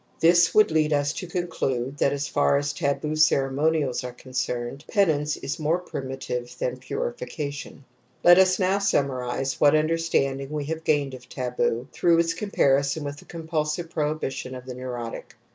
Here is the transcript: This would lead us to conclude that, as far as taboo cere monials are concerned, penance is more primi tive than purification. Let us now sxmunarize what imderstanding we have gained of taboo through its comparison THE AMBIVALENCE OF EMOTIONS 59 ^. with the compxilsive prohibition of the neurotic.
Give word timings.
This 0.19 0.55
would 0.55 0.71
lead 0.71 0.93
us 0.93 1.13
to 1.13 1.27
conclude 1.27 1.99
that, 1.99 2.11
as 2.11 2.27
far 2.27 2.57
as 2.57 2.73
taboo 2.73 3.15
cere 3.15 3.51
monials 3.51 4.03
are 4.03 4.11
concerned, 4.11 4.83
penance 4.87 5.37
is 5.37 5.59
more 5.59 5.77
primi 5.77 6.17
tive 6.17 6.57
than 6.57 6.77
purification. 6.77 7.85
Let 8.23 8.39
us 8.39 8.57
now 8.57 8.79
sxmunarize 8.79 9.61
what 9.61 9.75
imderstanding 9.75 10.49
we 10.49 10.65
have 10.65 10.83
gained 10.83 11.13
of 11.13 11.29
taboo 11.29 11.87
through 11.93 12.17
its 12.17 12.33
comparison 12.33 13.03
THE 13.03 13.09
AMBIVALENCE 13.11 13.21
OF 13.21 13.35
EMOTIONS 13.45 13.75
59 13.75 13.75
^. 13.75 13.75
with 13.75 13.75
the 13.75 13.77
compxilsive 13.77 13.89
prohibition 13.93 14.55
of 14.55 14.65
the 14.65 14.73
neurotic. 14.73 15.35